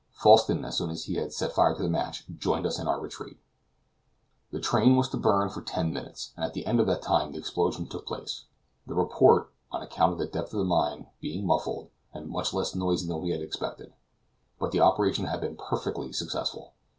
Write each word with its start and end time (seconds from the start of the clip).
Falsten, 0.13 0.65
as 0.65 0.77
soon 0.77 0.89
as 0.89 1.03
he 1.03 1.13
had 1.17 1.31
set 1.31 1.51
fire 1.53 1.75
to 1.75 1.83
the 1.83 1.87
match, 1.87 2.25
joined 2.39 2.65
us 2.65 2.79
in 2.79 2.87
our 2.87 2.99
retreat. 2.99 3.37
The 4.49 4.59
train 4.59 4.95
was 4.95 5.07
to 5.09 5.17
burn 5.17 5.49
for 5.51 5.61
ten 5.61 5.93
minutes, 5.93 6.33
and 6.35 6.43
at 6.43 6.55
the 6.55 6.65
end 6.65 6.79
of 6.79 6.87
that 6.87 7.03
time 7.03 7.31
the 7.31 7.37
explosion 7.37 7.85
took 7.85 8.07
place; 8.07 8.45
the 8.87 8.95
report, 8.95 9.53
on 9.71 9.83
account 9.83 10.13
of 10.13 10.17
the 10.17 10.25
depth 10.25 10.53
of 10.55 10.57
the 10.57 10.65
mine, 10.65 11.05
being 11.19 11.45
muffled, 11.45 11.91
and 12.15 12.31
much 12.31 12.51
less 12.51 12.73
noisy 12.73 13.05
than 13.05 13.21
we 13.21 13.29
had 13.29 13.41
expected. 13.41 13.93
But 14.57 14.71
the 14.71 14.79
operation 14.79 15.25
had 15.25 15.39
been 15.39 15.55
perfectly 15.55 16.11
successful. 16.13 16.73